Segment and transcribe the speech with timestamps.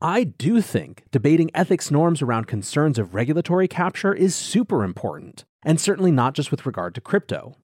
[0.00, 5.80] I do think debating ethics norms around concerns of regulatory capture is super important, and
[5.80, 7.56] certainly not just with regard to crypto.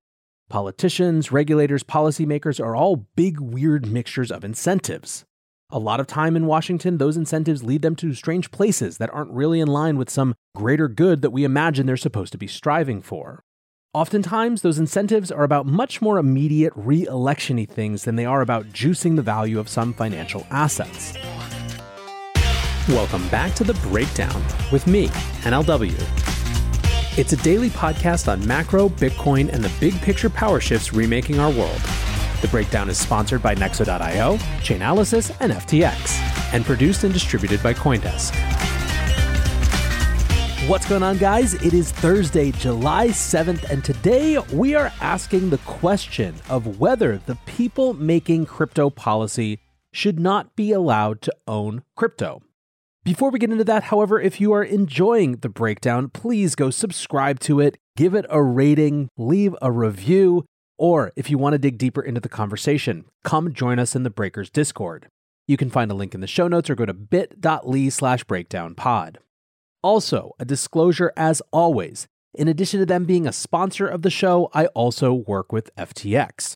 [0.51, 5.25] Politicians, regulators, policymakers are all big, weird mixtures of incentives.
[5.71, 9.31] A lot of time in Washington, those incentives lead them to strange places that aren't
[9.31, 13.01] really in line with some greater good that we imagine they're supposed to be striving
[13.01, 13.45] for.
[13.93, 18.71] Oftentimes, those incentives are about much more immediate re electiony things than they are about
[18.71, 21.15] juicing the value of some financial assets.
[22.91, 25.07] Welcome back to The Breakdown with me,
[25.41, 25.97] NLW.
[27.19, 31.51] It's a daily podcast on macro, Bitcoin, and the big picture power shifts remaking our
[31.51, 31.81] world.
[32.43, 38.35] The Breakdown is sponsored by Nexo.io, Chainalysis, and FTX, and produced and distributed by Coindesk.
[40.69, 41.55] What's going on, guys?
[41.55, 47.39] It is Thursday, July 7th, and today we are asking the question of whether the
[47.47, 52.43] people making crypto policy should not be allowed to own crypto.
[53.05, 57.39] Before we get into that, however, if you are enjoying the breakdown, please go subscribe
[57.41, 60.47] to it, give it a rating, leave a review,
[60.79, 64.11] or if you want to dig deeper into the conversation, come join us in the
[64.11, 65.09] Breakers Discord.
[65.47, 69.17] You can find a link in the show notes or go to bit.ly slash breakdownpod.
[69.83, 74.49] Also, a disclosure as always, in addition to them being a sponsor of the show,
[74.55, 76.55] I also work with FTX.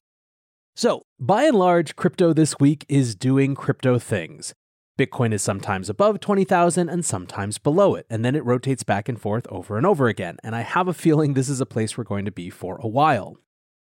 [0.74, 4.54] So, by and large, crypto this week is doing crypto things.
[4.98, 9.20] Bitcoin is sometimes above 20,000 and sometimes below it, and then it rotates back and
[9.20, 10.38] forth over and over again.
[10.42, 12.88] And I have a feeling this is a place we're going to be for a
[12.88, 13.36] while.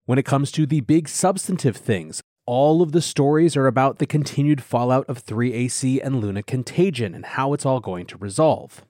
[0.07, 4.07] When it comes to the big substantive things, all of the stories are about the
[4.07, 8.85] continued fallout of 3AC and Luna Contagion and how it's all going to resolve.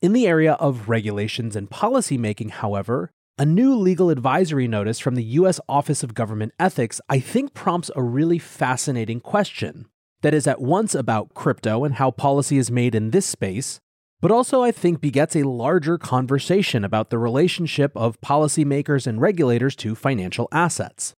[0.00, 5.24] In the area of regulations and policymaking, however, a new legal advisory notice from the
[5.24, 5.60] U.S.
[5.68, 9.84] Office of Government Ethics, I think, prompts a really fascinating question
[10.22, 13.80] that is at once about crypto and how policy is made in this space,
[14.20, 19.74] but also I think begets a larger conversation about the relationship of policymakers and regulators
[19.76, 21.14] to financial assets.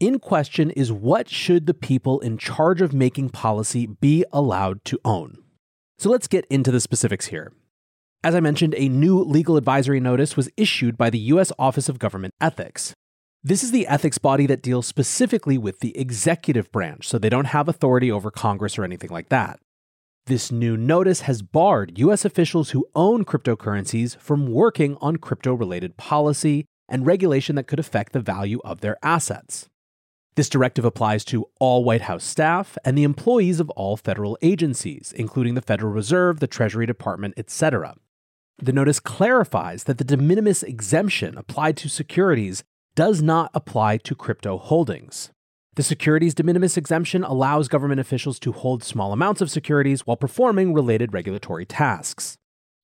[0.00, 4.98] In question is what should the people in charge of making policy be allowed to
[5.04, 5.38] own?
[5.98, 7.52] So let's get into the specifics here.
[8.22, 11.52] As I mentioned, a new legal advisory notice was issued by the U.S.
[11.58, 12.94] Office of Government Ethics.
[13.46, 17.48] This is the ethics body that deals specifically with the executive branch, so they don't
[17.48, 19.60] have authority over Congress or anything like that.
[20.24, 22.24] This new notice has barred U.S.
[22.24, 28.14] officials who own cryptocurrencies from working on crypto related policy and regulation that could affect
[28.14, 29.68] the value of their assets.
[30.36, 35.12] This directive applies to all White House staff and the employees of all federal agencies,
[35.14, 37.94] including the Federal Reserve, the Treasury Department, etc.
[38.56, 42.64] The notice clarifies that the de minimis exemption applied to securities
[42.96, 45.30] does not apply to crypto holdings.
[45.74, 50.16] The securities de minimis exemption allows government officials to hold small amounts of securities while
[50.16, 52.36] performing related regulatory tasks.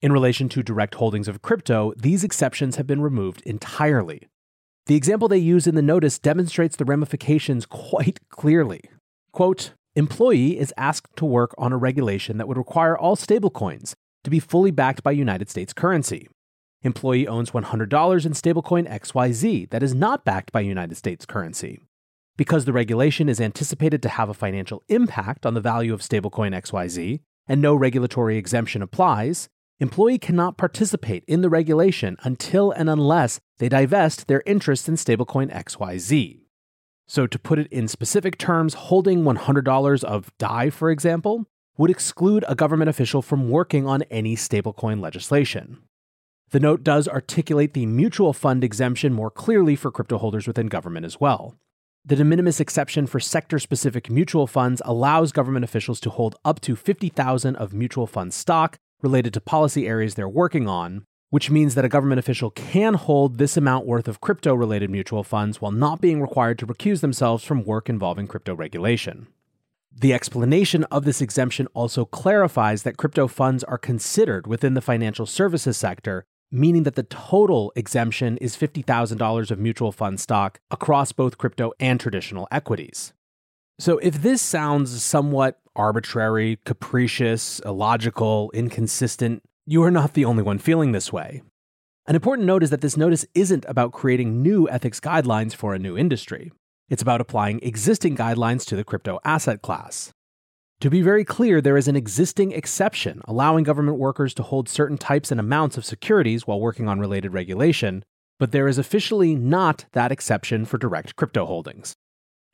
[0.03, 4.27] In relation to direct holdings of crypto, these exceptions have been removed entirely.
[4.87, 8.81] The example they use in the notice demonstrates the ramifications quite clearly.
[9.31, 13.95] Quote, employee is asked to work on a regulation that would require all stablecoins
[14.25, 16.29] to be fully backed by United States currency.
[16.83, 21.79] Employee owns $100 in stablecoin XYZ that is not backed by United States currency.
[22.39, 26.59] Because the regulation is anticipated to have a financial impact on the value of stablecoin
[26.59, 33.41] XYZ, and no regulatory exemption applies, employee cannot participate in the regulation until and unless
[33.59, 36.41] they divest their interest in stablecoin XYZ.
[37.07, 41.45] So, to put it in specific terms, holding $100 of DAI, for example,
[41.77, 45.83] would exclude a government official from working on any stablecoin legislation.
[46.53, 51.07] The note does articulate the mutual fund exemption more clearly for crypto holders within government
[51.07, 51.55] as well.
[52.05, 56.61] The de minimis exception for sector specific mutual funds allows government officials to hold up
[56.63, 61.77] to 50,000 of mutual fund stock related to policy areas they're working on, which means
[61.77, 65.71] that a government official can hold this amount worth of crypto related mutual funds while
[65.71, 69.29] not being required to recuse themselves from work involving crypto regulation.
[69.93, 75.27] The explanation of this exemption also clarifies that crypto funds are considered within the financial
[75.27, 81.39] services sector, meaning that the total exemption is $50,000 of mutual fund stock across both
[81.39, 83.13] crypto and traditional equities.
[83.79, 90.59] So, if this sounds somewhat arbitrary, capricious, illogical, inconsistent, you are not the only one
[90.59, 91.43] feeling this way.
[92.07, 95.79] An important note is that this notice isn't about creating new ethics guidelines for a
[95.79, 96.53] new industry.
[96.89, 100.13] It's about applying existing guidelines to the crypto asset class.
[100.81, 104.97] To be very clear, there is an existing exception allowing government workers to hold certain
[104.97, 108.03] types and amounts of securities while working on related regulation,
[108.39, 111.97] but there is officially not that exception for direct crypto holdings.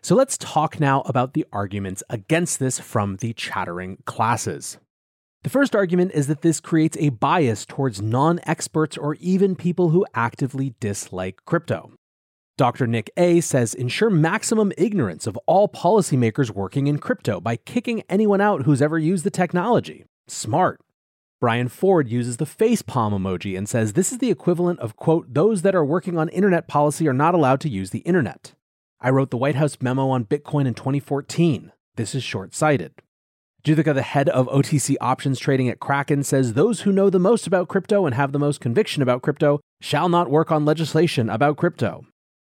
[0.02, 4.78] So let's talk now about the arguments against this from the chattering classes.
[5.44, 9.90] The first argument is that this creates a bias towards non experts or even people
[9.90, 11.92] who actively dislike crypto.
[12.58, 12.86] Dr.
[12.86, 18.40] Nick A says ensure maximum ignorance of all policymakers working in crypto by kicking anyone
[18.40, 20.06] out who's ever used the technology.
[20.26, 20.80] Smart.
[21.38, 25.60] Brian Ford uses the facepalm emoji and says this is the equivalent of, quote, those
[25.60, 28.54] that are working on internet policy are not allowed to use the internet.
[29.02, 31.72] I wrote the White House memo on Bitcoin in 2014.
[31.96, 32.94] This is short sighted.
[33.64, 37.46] Judika, the head of OTC options trading at Kraken, says those who know the most
[37.46, 41.58] about crypto and have the most conviction about crypto shall not work on legislation about
[41.58, 42.06] crypto.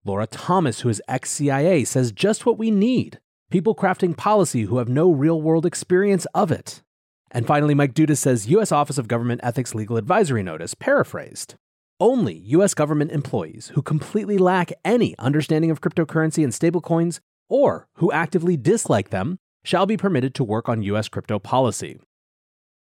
[0.08, 3.20] Laura Thomas, who is ex CIA, says just what we need
[3.50, 6.82] people crafting policy who have no real world experience of it.
[7.30, 8.72] And finally, Mike Dudas says U.S.
[8.72, 11.56] Office of Government Ethics Legal Advisory Notice, paraphrased.
[12.00, 12.74] Only U.S.
[12.74, 17.20] government employees who completely lack any understanding of cryptocurrency and stablecoins,
[17.50, 21.08] or who actively dislike them, shall be permitted to work on U.S.
[21.08, 22.00] crypto policy.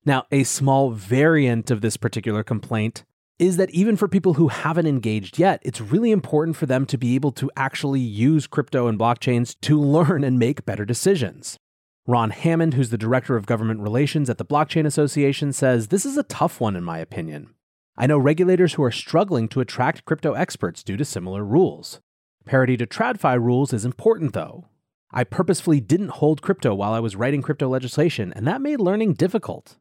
[0.04, 3.04] Now, a small variant of this particular complaint
[3.38, 6.96] is that even for people who haven't engaged yet, it's really important for them to
[6.96, 11.58] be able to actually use crypto and blockchains to learn and make better decisions.
[12.06, 16.16] Ron Hammond, who's the director of government relations at the Blockchain Association, says this is
[16.16, 17.50] a tough one, in my opinion.
[17.98, 22.00] I know regulators who are struggling to attract crypto experts due to similar rules.
[22.44, 24.66] Parity to TradFi rules is important, though.
[25.10, 29.14] I purposefully didn't hold crypto while I was writing crypto legislation, and that made learning
[29.14, 29.76] difficult.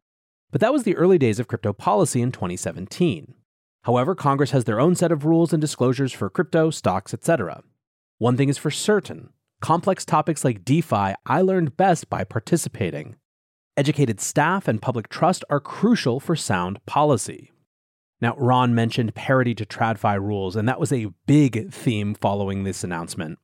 [0.52, 3.36] But that was the early days of crypto policy in 2017.
[3.86, 7.62] However, Congress has their own set of rules and disclosures for crypto, stocks, etc.
[8.18, 9.30] One thing is for certain
[9.62, 13.16] complex topics like DeFi I learned best by participating.
[13.78, 17.52] Educated staff and public trust are crucial for sound policy.
[18.22, 22.84] Now, Ron mentioned parity to TradFi rules, and that was a big theme following this
[22.84, 23.38] announcement.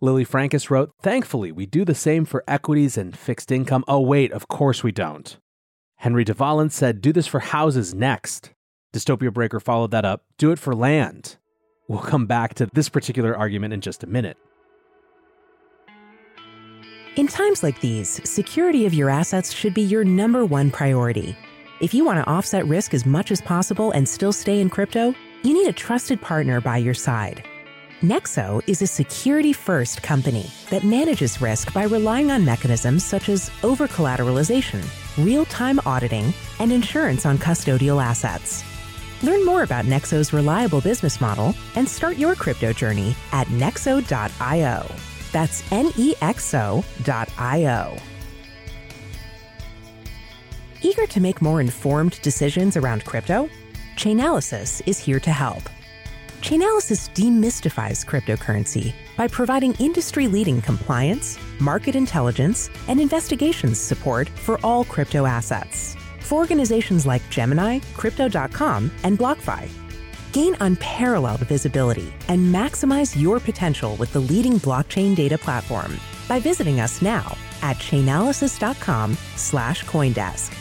[0.00, 3.84] Lily Francis wrote, Thankfully, we do the same for equities and fixed income.
[3.88, 5.36] Oh, wait, of course we don't.
[5.96, 8.52] Henry de Valence said, Do this for houses next.
[8.92, 11.36] Dystopia Breaker followed that up do it for land.
[11.88, 14.36] We'll come back to this particular argument in just a minute.
[17.16, 21.36] In times like these, security of your assets should be your number one priority.
[21.80, 25.14] If you want to offset risk as much as possible and still stay in crypto,
[25.42, 27.44] you need a trusted partner by your side.
[28.02, 33.50] Nexo is a security first company that manages risk by relying on mechanisms such as
[33.62, 34.82] over collateralization,
[35.22, 38.64] real time auditing, and insurance on custodial assets.
[39.22, 44.90] Learn more about Nexo's reliable business model and start your crypto journey at nexo.io.
[45.30, 47.96] That's N E X O.io.
[50.82, 53.48] Eager to make more informed decisions around crypto?
[53.94, 55.62] Chainalysis is here to help.
[56.40, 64.84] Chainalysis demystifies cryptocurrency by providing industry leading compliance, market intelligence, and investigations support for all
[64.84, 69.68] crypto assets for organizations like Gemini, Crypto.com, and BlockFi.
[70.32, 75.98] Gain unparalleled visibility and maximize your potential with the leading blockchain data platform
[76.28, 80.58] by visiting us now at chainalysis.com slash Coindesk.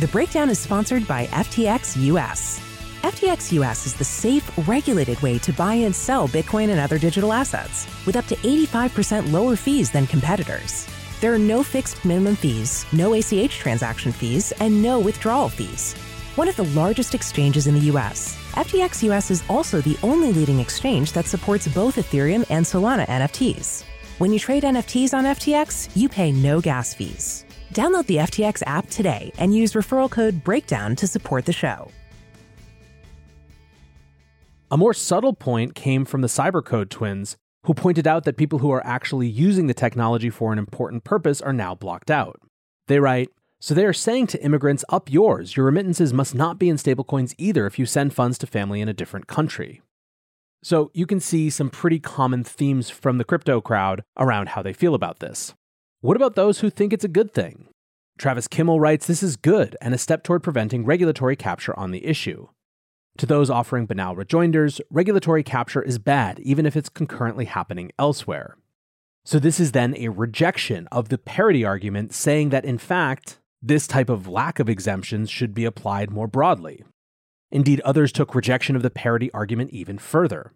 [0.00, 2.60] The breakdown is sponsored by FTX US.
[3.02, 7.32] FTX US is the safe, regulated way to buy and sell Bitcoin and other digital
[7.32, 10.86] assets with up to 85% lower fees than competitors.
[11.20, 15.92] There are no fixed minimum fees, no ACH transaction fees, and no withdrawal fees.
[16.34, 20.60] One of the largest exchanges in the US, FTX US is also the only leading
[20.60, 23.84] exchange that supports both Ethereum and Solana NFTs.
[24.16, 27.44] When you trade NFTs on FTX, you pay no gas fees.
[27.74, 31.90] Download the FTX app today and use referral code BREAKDOWN to support the show.
[34.70, 38.70] A more subtle point came from the Cybercode twins, who pointed out that people who
[38.70, 42.40] are actually using the technology for an important purpose are now blocked out.
[42.86, 46.68] They write So they are saying to immigrants, up yours, your remittances must not be
[46.68, 49.82] in stablecoins either if you send funds to family in a different country.
[50.62, 54.72] So you can see some pretty common themes from the crypto crowd around how they
[54.72, 55.54] feel about this.
[56.00, 57.68] What about those who think it's a good thing?
[58.18, 62.06] Travis Kimmel writes this is good and a step toward preventing regulatory capture on the
[62.06, 62.48] issue.
[63.18, 68.56] To those offering banal rejoinders, regulatory capture is bad even if it's concurrently happening elsewhere.
[69.24, 73.86] So this is then a rejection of the parity argument saying that in fact, this
[73.86, 76.82] type of lack of exemptions should be applied more broadly.
[77.50, 80.52] Indeed, others took rejection of the parity argument even further.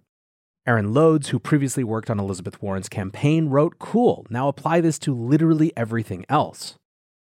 [0.67, 5.15] Aaron Lodes, who previously worked on Elizabeth Warren's campaign, wrote, Cool, now apply this to
[5.15, 6.77] literally everything else.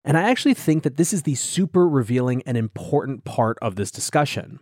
[0.06, 3.92] And I actually think that this is the super revealing and important part of this
[3.92, 4.60] discussion.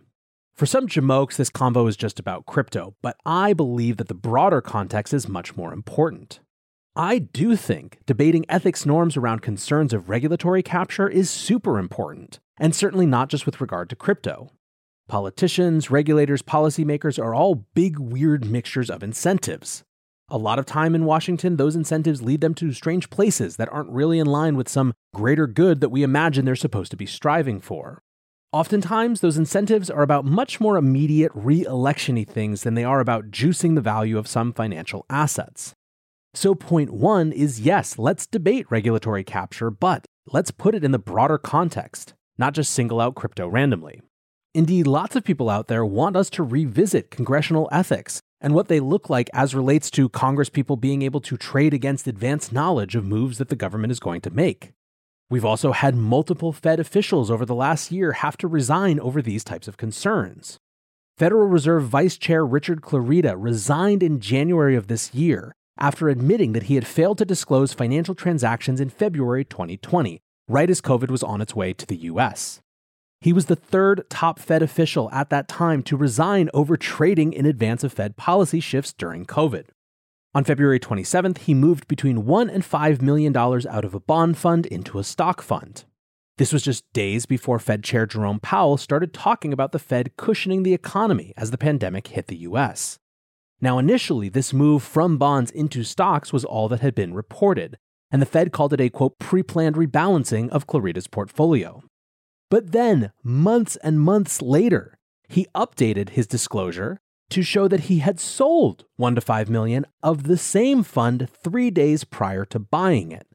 [0.54, 4.60] For some jamokes, this convo is just about crypto, but I believe that the broader
[4.60, 6.38] context is much more important.
[6.94, 12.72] I do think debating ethics norms around concerns of regulatory capture is super important, and
[12.72, 14.48] certainly not just with regard to crypto.
[15.08, 19.82] Politicians, regulators, policymakers are all big, weird mixtures of incentives.
[20.28, 23.90] A lot of time in Washington, those incentives lead them to strange places that aren't
[23.90, 27.60] really in line with some greater good that we imagine they're supposed to be striving
[27.60, 28.04] for.
[28.54, 33.32] Oftentimes, those incentives are about much more immediate re electiony things than they are about
[33.32, 35.74] juicing the value of some financial assets.
[36.34, 41.00] So, point one is yes, let's debate regulatory capture, but let's put it in the
[41.00, 44.00] broader context, not just single out crypto randomly.
[44.54, 48.78] Indeed, lots of people out there want us to revisit congressional ethics and what they
[48.78, 53.04] look like as relates to Congress people being able to trade against advanced knowledge of
[53.04, 54.70] moves that the government is going to make.
[55.34, 59.42] We've also had multiple Fed officials over the last year have to resign over these
[59.42, 60.60] types of concerns.
[61.18, 66.62] Federal Reserve Vice Chair Richard Clarida resigned in January of this year after admitting that
[66.70, 71.40] he had failed to disclose financial transactions in February 2020, right as COVID was on
[71.40, 72.60] its way to the US.
[73.20, 77.44] He was the third top Fed official at that time to resign over trading in
[77.44, 79.64] advance of Fed policy shifts during COVID.
[80.36, 84.36] On February 27th, he moved between 1 and 5 million dollars out of a bond
[84.36, 85.84] fund into a stock fund.
[86.38, 90.64] This was just days before Fed Chair Jerome Powell started talking about the Fed cushioning
[90.64, 92.98] the economy as the pandemic hit the US.
[93.60, 97.78] Now, initially, this move from bonds into stocks was all that had been reported,
[98.10, 101.84] and the Fed called it a quote, pre planned rebalancing of Clarida's portfolio.
[102.50, 104.98] But then, months and months later,
[105.28, 106.98] he updated his disclosure
[107.34, 111.68] to show that he had sold 1 to 5 million of the same fund 3
[111.72, 113.26] days prior to buying it.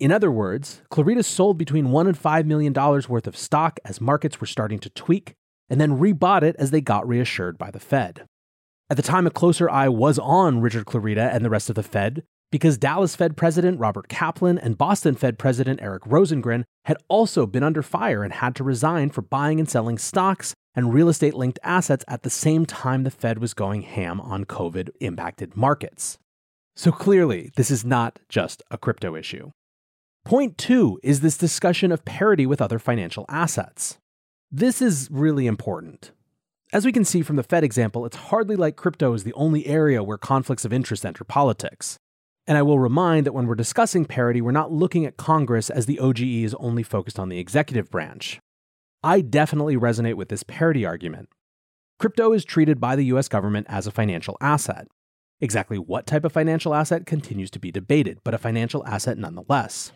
[0.00, 4.00] In other words, Clarida sold between 1 and 5 million dollars worth of stock as
[4.00, 5.34] markets were starting to tweak
[5.68, 8.26] and then rebought it as they got reassured by the Fed.
[8.88, 11.82] At the time, a closer eye was on Richard Clarida and the rest of the
[11.82, 12.22] Fed
[12.54, 17.64] because Dallas Fed President Robert Kaplan and Boston Fed President Eric Rosengren had also been
[17.64, 21.58] under fire and had to resign for buying and selling stocks and real estate linked
[21.64, 26.16] assets at the same time the Fed was going ham on COVID impacted markets.
[26.76, 29.50] So clearly, this is not just a crypto issue.
[30.24, 33.98] Point two is this discussion of parity with other financial assets.
[34.52, 36.12] This is really important.
[36.72, 39.66] As we can see from the Fed example, it's hardly like crypto is the only
[39.66, 41.98] area where conflicts of interest enter politics.
[42.46, 45.86] And I will remind that when we're discussing parity, we're not looking at Congress as
[45.86, 48.38] the OGE is only focused on the executive branch.
[49.02, 51.28] I definitely resonate with this parity argument.
[51.98, 54.88] Crypto is treated by the US government as a financial asset.
[55.40, 59.92] Exactly what type of financial asset continues to be debated, but a financial asset nonetheless.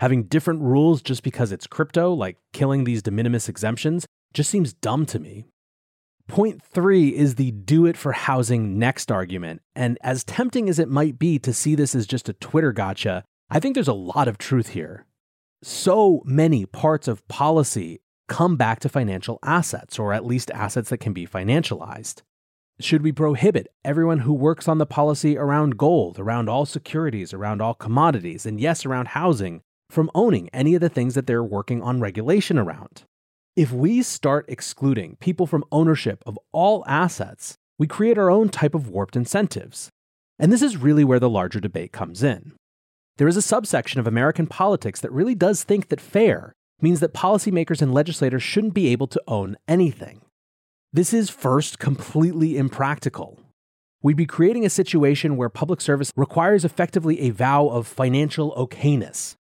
[0.00, 4.74] Having different rules just because it's crypto, like killing these de minimis exemptions, just seems
[4.74, 5.46] dumb to me.
[6.28, 9.62] Point three is the do it for housing next argument.
[9.74, 13.24] And as tempting as it might be to see this as just a Twitter gotcha,
[13.48, 15.06] I think there's a lot of truth here.
[15.62, 20.98] So many parts of policy come back to financial assets, or at least assets that
[20.98, 22.22] can be financialized.
[22.80, 27.62] Should we prohibit everyone who works on the policy around gold, around all securities, around
[27.62, 31.80] all commodities, and yes, around housing, from owning any of the things that they're working
[31.80, 33.04] on regulation around?
[33.56, 38.74] If we start excluding people from ownership of all assets, we create our own type
[38.74, 39.88] of warped incentives.
[40.38, 42.52] And this is really where the larger debate comes in.
[43.16, 47.14] There is a subsection of American politics that really does think that fair means that
[47.14, 50.20] policymakers and legislators shouldn't be able to own anything.
[50.92, 53.40] This is first completely impractical.
[54.02, 59.34] We'd be creating a situation where public service requires effectively a vow of financial okayness,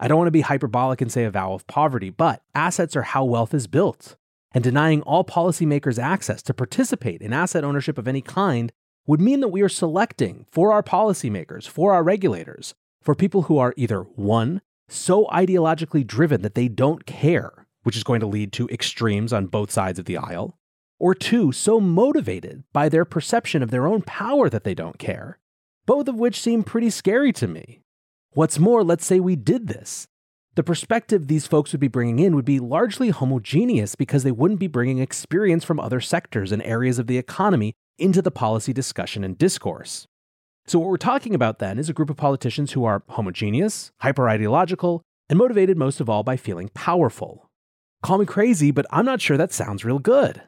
[0.00, 3.02] I don't want to be hyperbolic and say a vow of poverty, but assets are
[3.02, 4.16] how wealth is built.
[4.52, 8.72] And denying all policymakers access to participate in asset ownership of any kind
[9.06, 13.58] would mean that we are selecting for our policymakers, for our regulators, for people who
[13.58, 18.52] are either one, so ideologically driven that they don't care, which is going to lead
[18.52, 20.58] to extremes on both sides of the aisle,
[20.98, 25.38] or two, so motivated by their perception of their own power that they don't care,
[25.86, 27.80] both of which seem pretty scary to me.
[28.38, 30.06] What's more, let's say we did this.
[30.54, 34.60] The perspective these folks would be bringing in would be largely homogeneous because they wouldn't
[34.60, 39.24] be bringing experience from other sectors and areas of the economy into the policy discussion
[39.24, 40.06] and discourse.
[40.68, 44.28] So, what we're talking about then is a group of politicians who are homogeneous, hyper
[44.28, 47.50] ideological, and motivated most of all by feeling powerful.
[48.04, 50.42] Call me crazy, but I'm not sure that sounds real good.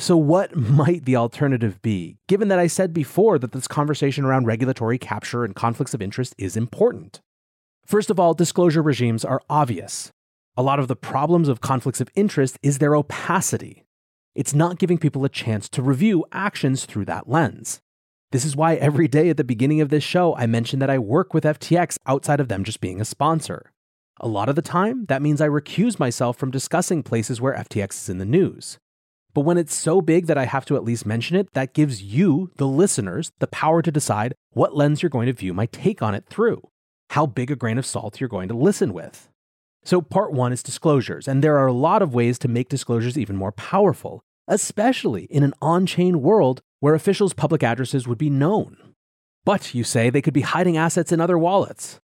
[0.00, 4.46] So, what might the alternative be, given that I said before that this conversation around
[4.46, 7.20] regulatory capture and conflicts of interest is important?
[7.84, 10.12] First of all, disclosure regimes are obvious.
[10.56, 13.86] A lot of the problems of conflicts of interest is their opacity.
[14.36, 17.80] It's not giving people a chance to review actions through that lens.
[18.30, 21.00] This is why every day at the beginning of this show, I mention that I
[21.00, 23.72] work with FTX outside of them just being a sponsor.
[24.20, 28.02] A lot of the time, that means I recuse myself from discussing places where FTX
[28.02, 28.78] is in the news.
[29.34, 32.02] But when it's so big that I have to at least mention it, that gives
[32.02, 36.02] you, the listeners, the power to decide what lens you're going to view my take
[36.02, 36.62] on it through,
[37.10, 39.28] how big a grain of salt you're going to listen with.
[39.84, 43.16] So, part one is disclosures, and there are a lot of ways to make disclosures
[43.16, 48.30] even more powerful, especially in an on chain world where officials' public addresses would be
[48.30, 48.76] known.
[49.44, 51.98] But you say they could be hiding assets in other wallets.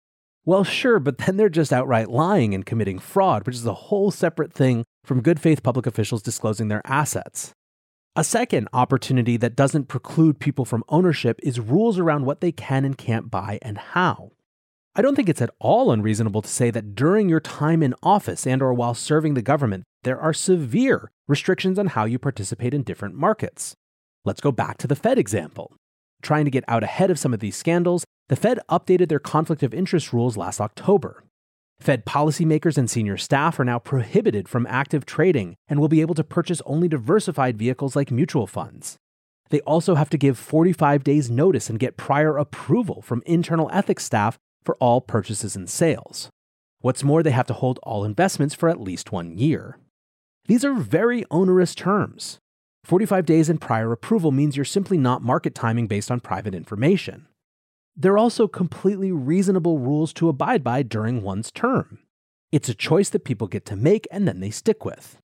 [0.45, 4.11] Well, sure, but then they're just outright lying and committing fraud, which is a whole
[4.11, 7.53] separate thing from good faith public officials disclosing their assets.
[8.15, 12.85] A second opportunity that doesn't preclude people from ownership is rules around what they can
[12.85, 14.33] and can't buy and how.
[14.95, 18.47] I don't think it's at all unreasonable to say that during your time in office
[18.47, 22.83] and or while serving the government, there are severe restrictions on how you participate in
[22.83, 23.75] different markets.
[24.27, 25.75] Let's go back to the Fed example.
[26.21, 29.63] Trying to get out ahead of some of these scandals, the Fed updated their conflict
[29.63, 31.25] of interest rules last October.
[31.81, 36.15] Fed policymakers and senior staff are now prohibited from active trading and will be able
[36.15, 38.97] to purchase only diversified vehicles like mutual funds.
[39.51, 44.05] They also have to give 45 days notice and get prior approval from internal ethics
[44.05, 46.31] staff for all purchases and sales.
[46.81, 49.79] What's more, they have to hold all investments for at least one year.
[50.47, 52.39] These are very onerous terms.
[52.85, 57.29] 45 days and prior approval means you're simply not market timing based on private information.
[57.95, 61.99] They're also completely reasonable rules to abide by during one's term.
[62.51, 65.19] It's a choice that people get to make and then they stick with.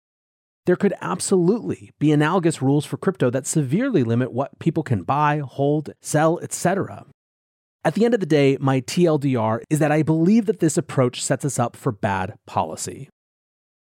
[0.67, 5.39] There could absolutely be analogous rules for crypto that severely limit what people can buy,
[5.39, 7.07] hold, sell, etc.
[7.85, 11.23] At the end of the day, my TLDR is that I believe that this approach
[11.23, 13.09] sets us up for bad policy.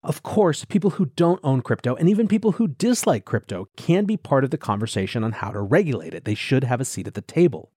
[0.02, 4.16] Of course, people who don't own crypto and even people who dislike crypto can be
[4.16, 6.24] part of the conversation on how to regulate it.
[6.24, 7.71] They should have a seat at the table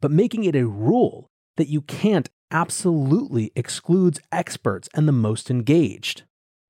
[0.00, 6.22] but making it a rule that you can't absolutely excludes experts and the most engaged.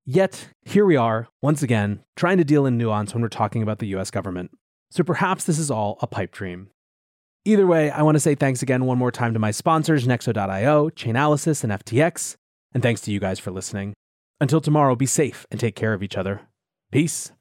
[0.05, 3.79] Yet, here we are, once again, trying to deal in nuance when we're talking about
[3.79, 4.51] the US government.
[4.89, 6.69] So perhaps this is all a pipe dream.
[7.43, 10.89] Either way, I want to say thanks again one more time to my sponsors, Nexo.io,
[10.89, 12.35] Chainalysis, and FTX,
[12.73, 13.93] and thanks to you guys for listening.
[14.39, 16.41] Until tomorrow, be safe and take care of each other.
[16.91, 17.31] Peace.